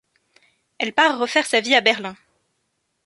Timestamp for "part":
0.93-1.19